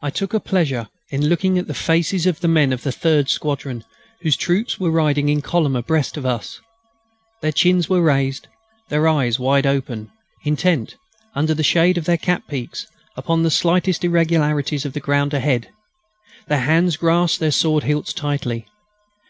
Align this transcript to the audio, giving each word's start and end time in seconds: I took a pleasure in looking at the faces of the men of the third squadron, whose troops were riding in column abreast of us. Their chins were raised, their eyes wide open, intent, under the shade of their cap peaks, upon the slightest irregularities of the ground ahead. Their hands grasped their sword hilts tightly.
I 0.00 0.08
took 0.08 0.32
a 0.32 0.40
pleasure 0.40 0.88
in 1.10 1.26
looking 1.28 1.58
at 1.58 1.66
the 1.66 1.74
faces 1.74 2.26
of 2.26 2.40
the 2.40 2.48
men 2.48 2.72
of 2.72 2.82
the 2.82 2.90
third 2.90 3.28
squadron, 3.28 3.84
whose 4.22 4.34
troops 4.34 4.80
were 4.80 4.90
riding 4.90 5.28
in 5.28 5.42
column 5.42 5.76
abreast 5.76 6.16
of 6.16 6.24
us. 6.24 6.62
Their 7.42 7.52
chins 7.52 7.86
were 7.86 8.00
raised, 8.00 8.48
their 8.88 9.06
eyes 9.06 9.38
wide 9.38 9.66
open, 9.66 10.10
intent, 10.46 10.96
under 11.34 11.52
the 11.52 11.62
shade 11.62 11.98
of 11.98 12.06
their 12.06 12.16
cap 12.16 12.48
peaks, 12.48 12.86
upon 13.18 13.42
the 13.42 13.50
slightest 13.50 14.02
irregularities 14.02 14.86
of 14.86 14.94
the 14.94 14.98
ground 15.00 15.34
ahead. 15.34 15.68
Their 16.48 16.60
hands 16.60 16.96
grasped 16.96 17.40
their 17.40 17.50
sword 17.50 17.82
hilts 17.84 18.14
tightly. 18.14 18.66